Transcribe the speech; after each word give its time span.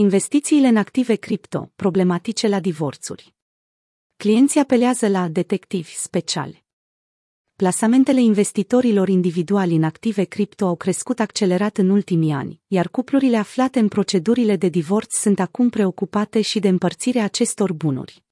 Investițiile 0.00 0.66
în 0.66 0.76
active 0.76 1.14
cripto, 1.14 1.72
problematice 1.76 2.48
la 2.48 2.60
divorțuri. 2.60 3.34
Clienții 4.16 4.60
apelează 4.60 5.08
la 5.08 5.28
detectivi 5.28 5.94
speciali. 5.94 6.64
Plasamentele 7.56 8.20
investitorilor 8.20 9.08
individuali 9.08 9.74
în 9.74 9.82
active 9.82 10.24
cripto 10.24 10.66
au 10.66 10.76
crescut 10.76 11.20
accelerat 11.20 11.78
în 11.78 11.88
ultimii 11.90 12.32
ani, 12.32 12.60
iar 12.66 12.88
cuplurile 12.88 13.36
aflate 13.36 13.78
în 13.78 13.88
procedurile 13.88 14.56
de 14.56 14.68
divorț 14.68 15.14
sunt 15.14 15.40
acum 15.40 15.68
preocupate 15.68 16.40
și 16.40 16.58
de 16.58 16.68
împărțirea 16.68 17.24
acestor 17.24 17.72
bunuri. 17.72 18.27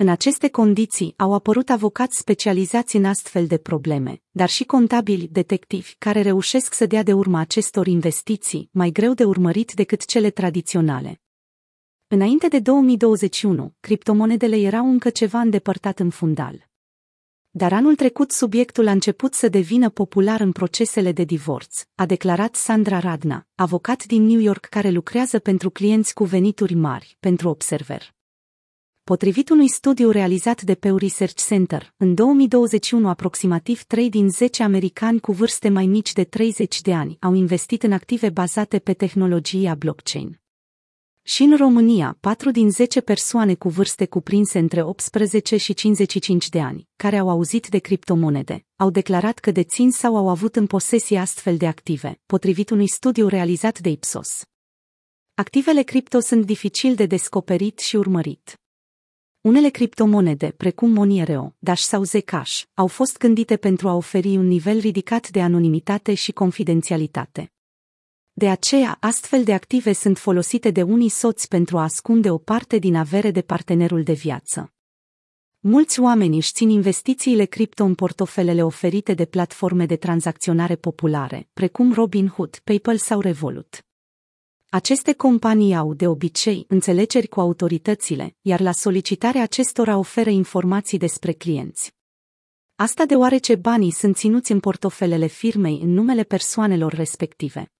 În 0.00 0.08
aceste 0.08 0.48
condiții 0.48 1.14
au 1.16 1.32
apărut 1.32 1.70
avocați 1.70 2.18
specializați 2.18 2.96
în 2.96 3.04
astfel 3.04 3.46
de 3.46 3.58
probleme, 3.58 4.22
dar 4.30 4.48
și 4.48 4.64
contabili 4.64 5.28
detectivi 5.30 5.94
care 5.98 6.22
reușesc 6.22 6.74
să 6.74 6.86
dea 6.86 7.02
de 7.02 7.12
urmă 7.12 7.38
acestor 7.38 7.86
investiții, 7.86 8.68
mai 8.72 8.90
greu 8.90 9.14
de 9.14 9.24
urmărit 9.24 9.72
decât 9.72 10.04
cele 10.04 10.30
tradiționale. 10.30 11.20
Înainte 12.06 12.48
de 12.48 12.58
2021, 12.58 13.74
criptomonedele 13.80 14.56
erau 14.56 14.90
încă 14.90 15.10
ceva 15.10 15.40
îndepărtat 15.40 15.98
în 15.98 16.10
fundal. 16.10 16.68
Dar 17.50 17.72
anul 17.72 17.94
trecut 17.94 18.30
subiectul 18.30 18.86
a 18.86 18.90
început 18.90 19.34
să 19.34 19.48
devină 19.48 19.90
popular 19.90 20.40
în 20.40 20.52
procesele 20.52 21.12
de 21.12 21.24
divorț, 21.24 21.84
a 21.94 22.06
declarat 22.06 22.54
Sandra 22.54 22.98
Radna, 22.98 23.46
avocat 23.54 24.04
din 24.04 24.22
New 24.26 24.40
York 24.40 24.64
care 24.64 24.90
lucrează 24.90 25.38
pentru 25.38 25.70
clienți 25.70 26.14
cu 26.14 26.24
venituri 26.24 26.74
mari, 26.74 27.16
pentru 27.20 27.48
Observer. 27.48 28.16
Potrivit 29.08 29.48
unui 29.48 29.68
studiu 29.68 30.10
realizat 30.10 30.62
de 30.62 30.74
Pew 30.74 30.96
Research 30.96 31.44
Center, 31.46 31.94
în 31.96 32.14
2021 32.14 33.08
aproximativ 33.08 33.82
3 33.82 34.08
din 34.08 34.30
10 34.30 34.62
americani 34.62 35.20
cu 35.20 35.32
vârste 35.32 35.68
mai 35.68 35.86
mici 35.86 36.12
de 36.12 36.24
30 36.24 36.80
de 36.80 36.94
ani 36.94 37.16
au 37.20 37.34
investit 37.34 37.82
în 37.82 37.92
active 37.92 38.30
bazate 38.30 38.78
pe 38.78 38.92
tehnologia 38.92 39.74
blockchain. 39.74 40.40
Și 41.22 41.42
în 41.42 41.56
România, 41.56 42.16
4 42.20 42.50
din 42.50 42.70
10 42.70 43.00
persoane 43.00 43.54
cu 43.54 43.68
vârste 43.68 44.06
cuprinse 44.06 44.58
între 44.58 44.82
18 44.82 45.56
și 45.56 45.74
55 45.74 46.48
de 46.48 46.60
ani, 46.60 46.88
care 46.96 47.16
au 47.16 47.28
auzit 47.28 47.68
de 47.68 47.78
criptomonede, 47.78 48.64
au 48.76 48.90
declarat 48.90 49.38
că 49.38 49.50
dețin 49.50 49.90
sau 49.90 50.16
au 50.16 50.28
avut 50.28 50.56
în 50.56 50.66
posesie 50.66 51.18
astfel 51.18 51.56
de 51.56 51.66
active, 51.66 52.20
potrivit 52.26 52.70
unui 52.70 52.88
studiu 52.88 53.26
realizat 53.26 53.78
de 53.78 53.88
Ipsos. 53.88 54.42
Activele 55.34 55.82
cripto 55.82 56.20
sunt 56.20 56.44
dificil 56.44 56.94
de 56.94 57.06
descoperit 57.06 57.78
și 57.78 57.96
urmărit. 57.96 58.58
Unele 59.48 59.68
criptomonede, 59.68 60.54
precum 60.56 60.90
Monero, 60.90 61.54
Dash 61.58 61.82
sau 61.82 62.02
Zcash, 62.02 62.62
au 62.74 62.86
fost 62.86 63.18
gândite 63.18 63.56
pentru 63.56 63.88
a 63.88 63.94
oferi 63.94 64.36
un 64.36 64.46
nivel 64.46 64.78
ridicat 64.78 65.30
de 65.30 65.42
anonimitate 65.42 66.14
și 66.14 66.32
confidențialitate. 66.32 67.52
De 68.32 68.48
aceea, 68.48 68.96
astfel 69.00 69.44
de 69.44 69.54
active 69.54 69.92
sunt 69.92 70.18
folosite 70.18 70.70
de 70.70 70.82
unii 70.82 71.08
soți 71.08 71.48
pentru 71.48 71.78
a 71.78 71.82
ascunde 71.82 72.30
o 72.30 72.38
parte 72.38 72.78
din 72.78 72.94
avere 72.94 73.30
de 73.30 73.42
partenerul 73.42 74.02
de 74.02 74.12
viață. 74.12 74.72
Mulți 75.58 76.00
oameni 76.00 76.36
își 76.36 76.52
țin 76.52 76.68
investițiile 76.68 77.44
cripto 77.44 77.84
în 77.84 77.94
portofelele 77.94 78.64
oferite 78.64 79.14
de 79.14 79.24
platforme 79.24 79.86
de 79.86 79.96
tranzacționare 79.96 80.76
populare, 80.76 81.48
precum 81.52 81.92
Robinhood, 81.92 82.60
PayPal 82.64 82.96
sau 82.96 83.20
Revolut. 83.20 83.87
Aceste 84.70 85.12
companii 85.12 85.74
au, 85.74 85.94
de 85.94 86.06
obicei, 86.06 86.64
înțelegeri 86.68 87.26
cu 87.26 87.40
autoritățile, 87.40 88.36
iar 88.40 88.60
la 88.60 88.72
solicitarea 88.72 89.42
acestora 89.42 89.96
oferă 89.96 90.30
informații 90.30 90.98
despre 90.98 91.32
clienți. 91.32 91.94
Asta 92.74 93.04
deoarece 93.04 93.54
banii 93.54 93.90
sunt 93.90 94.16
ținuți 94.16 94.52
în 94.52 94.60
portofelele 94.60 95.26
firmei 95.26 95.80
în 95.80 95.90
numele 95.90 96.22
persoanelor 96.22 96.92
respective. 96.92 97.72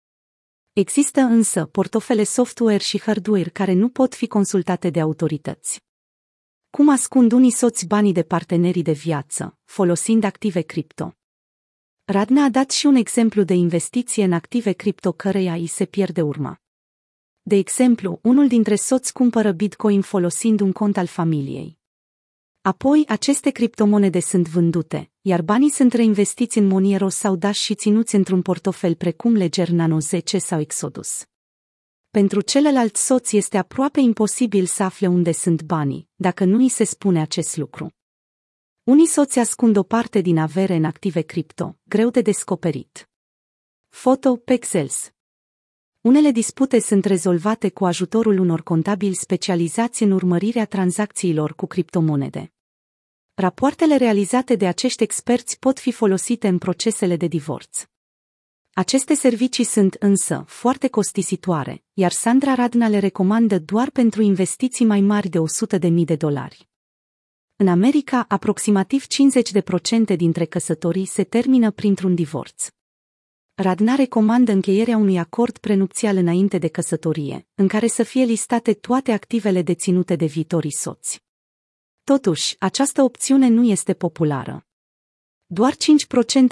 Există 0.72 1.20
însă 1.20 1.66
portofele 1.66 2.24
software 2.24 2.82
și 2.82 3.00
hardware 3.00 3.48
care 3.48 3.72
nu 3.72 3.88
pot 3.88 4.14
fi 4.14 4.26
consultate 4.26 4.90
de 4.90 5.00
autorități. 5.00 5.80
Cum 6.70 6.88
ascund 6.88 7.32
unii 7.32 7.52
soți 7.52 7.86
banii 7.86 8.12
de 8.12 8.22
partenerii 8.22 8.82
de 8.82 8.92
viață, 8.92 9.58
folosind 9.64 10.24
active 10.24 10.60
cripto? 10.60 11.12
Radna 12.04 12.44
a 12.44 12.48
dat 12.48 12.70
și 12.70 12.86
un 12.86 12.94
exemplu 12.94 13.42
de 13.42 13.54
investiție 13.54 14.24
în 14.24 14.32
active 14.32 14.72
cripto 14.72 15.12
căreia 15.12 15.52
îi 15.52 15.66
se 15.66 15.84
pierde 15.84 16.22
urma. 16.22 16.60
De 17.48 17.56
exemplu, 17.56 18.18
unul 18.22 18.48
dintre 18.48 18.74
soți 18.74 19.12
cumpără 19.12 19.52
Bitcoin 19.52 20.00
folosind 20.00 20.60
un 20.60 20.72
cont 20.72 20.96
al 20.96 21.06
familiei. 21.06 21.78
Apoi, 22.60 23.04
aceste 23.08 23.50
criptomonede 23.50 24.20
sunt 24.20 24.48
vândute, 24.48 25.10
iar 25.20 25.42
banii 25.42 25.70
sunt 25.70 25.92
reinvestiți 25.92 26.58
în 26.58 26.66
Monero 26.66 27.08
sau 27.08 27.36
Dash 27.36 27.58
și 27.58 27.74
ținuți 27.74 28.14
într-un 28.14 28.42
portofel 28.42 28.94
precum 28.94 29.34
Ledger 29.34 29.68
Nano 29.68 29.98
10 29.98 30.38
sau 30.38 30.60
Exodus. 30.60 31.24
Pentru 32.10 32.40
celălalt 32.40 32.96
soț 32.96 33.32
este 33.32 33.58
aproape 33.58 34.00
imposibil 34.00 34.66
să 34.66 34.82
afle 34.82 35.06
unde 35.06 35.32
sunt 35.32 35.62
banii, 35.62 36.08
dacă 36.14 36.44
nu 36.44 36.58
îi 36.58 36.68
se 36.68 36.84
spune 36.84 37.20
acest 37.20 37.56
lucru. 37.56 37.94
Unii 38.82 39.06
soți 39.06 39.38
ascund 39.38 39.76
o 39.76 39.82
parte 39.82 40.20
din 40.20 40.38
avere 40.38 40.74
în 40.74 40.84
active 40.84 41.20
cripto, 41.20 41.78
greu 41.82 42.10
de 42.10 42.20
descoperit. 42.20 43.10
Foto 43.88 44.36
Pexels 44.36 45.12
unele 46.00 46.30
dispute 46.30 46.78
sunt 46.78 47.04
rezolvate 47.04 47.68
cu 47.68 47.84
ajutorul 47.84 48.38
unor 48.38 48.62
contabili 48.62 49.14
specializați 49.14 50.02
în 50.02 50.10
urmărirea 50.10 50.64
tranzacțiilor 50.64 51.54
cu 51.54 51.66
criptomonede. 51.66 52.52
Rapoartele 53.34 53.96
realizate 53.96 54.54
de 54.54 54.66
acești 54.66 55.02
experți 55.02 55.58
pot 55.58 55.78
fi 55.78 55.92
folosite 55.92 56.48
în 56.48 56.58
procesele 56.58 57.16
de 57.16 57.26
divorț. 57.26 57.86
Aceste 58.72 59.14
servicii 59.14 59.64
sunt 59.64 59.94
însă 59.94 60.44
foarte 60.46 60.88
costisitoare, 60.88 61.84
iar 61.92 62.12
Sandra 62.12 62.54
Radna 62.54 62.88
le 62.88 62.98
recomandă 62.98 63.58
doar 63.58 63.90
pentru 63.90 64.22
investiții 64.22 64.84
mai 64.84 65.00
mari 65.00 65.28
de 65.28 65.38
100.000 65.78 65.90
de 66.04 66.16
dolari. 66.16 66.68
În 67.56 67.68
America, 67.68 68.24
aproximativ 68.28 69.04
50% 70.12 70.16
dintre 70.16 70.44
căsătorii 70.44 71.06
se 71.06 71.24
termină 71.24 71.70
printr-un 71.70 72.14
divorț. 72.14 72.68
Radna 73.60 73.94
recomandă 73.94 74.52
încheierea 74.52 74.96
unui 74.96 75.18
acord 75.18 75.58
prenupțial 75.58 76.16
înainte 76.16 76.58
de 76.58 76.68
căsătorie, 76.68 77.46
în 77.54 77.68
care 77.68 77.86
să 77.86 78.02
fie 78.02 78.24
listate 78.24 78.72
toate 78.72 79.12
activele 79.12 79.62
deținute 79.62 80.16
de 80.16 80.26
viitorii 80.26 80.72
soți. 80.72 81.22
Totuși, 82.04 82.56
această 82.58 83.02
opțiune 83.02 83.48
nu 83.48 83.64
este 83.64 83.94
populară. 83.94 84.66
Doar 85.46 85.74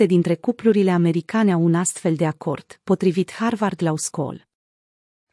5% 0.02 0.06
dintre 0.06 0.34
cuplurile 0.34 0.90
americane 0.90 1.52
au 1.52 1.64
un 1.64 1.74
astfel 1.74 2.14
de 2.14 2.26
acord, 2.26 2.80
potrivit 2.84 3.32
Harvard 3.32 3.82
Law 3.82 3.96
School. 3.96 4.48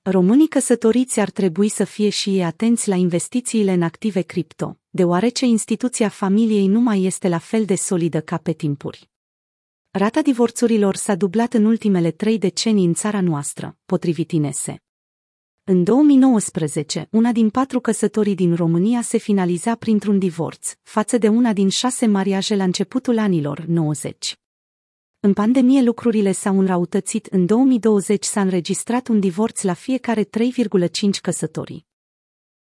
Românii 0.02 0.48
căsătoriți 0.48 1.20
ar 1.20 1.30
trebui 1.30 1.70
să 1.70 1.84
fie 1.84 2.10
și 2.10 2.30
ei 2.30 2.44
atenți 2.44 2.90
la 2.90 2.96
investițiile 2.96 3.72
în 3.72 3.82
active 3.82 4.22
cripto, 4.22 4.80
deoarece 4.90 5.46
instituția 5.46 6.10
familiei 6.10 6.68
nu 6.68 6.80
mai 6.80 7.04
este 7.04 7.28
la 7.28 7.38
fel 7.38 7.66
de 7.66 7.76
solidă 7.76 8.22
ca 8.22 8.38
pe 8.38 8.52
timpuri. 8.52 9.12
Rata 9.96 10.22
divorțurilor 10.22 10.96
s-a 10.96 11.16
dublat 11.16 11.54
în 11.54 11.66
ultimele 11.66 12.12
trei 12.12 12.38
decenii 12.38 12.86
în 12.86 12.94
țara 12.94 13.22
noastră, 13.22 13.78
potrivit 13.86 14.32
Inese. 14.32 14.84
În 15.64 15.84
2019, 15.84 17.08
una 17.12 17.32
din 17.32 17.50
patru 17.50 17.80
căsătorii 17.80 18.36
din 18.36 18.56
România 18.56 19.02
se 19.02 19.18
finaliza 19.18 19.76
printr-un 19.76 20.20
divorț, 20.20 20.74
față 20.82 21.18
de 21.18 21.28
una 21.28 21.54
din 21.54 21.70
șase 21.70 22.06
mariaje 22.06 22.56
la 22.56 22.64
începutul 22.64 23.18
anilor 23.18 23.60
90. 23.60 24.36
În 25.20 25.34
pandemie 25.34 25.82
lucrurile 25.82 26.32
s-au 26.32 26.60
înrautățit, 26.60 27.26
în 27.26 27.46
2020 27.46 28.24
s-a 28.24 28.42
înregistrat 28.42 29.08
un 29.08 29.20
divorț 29.20 29.62
la 29.62 29.74
fiecare 29.74 30.24
3,5 30.24 30.30
căsătorii. 31.22 31.86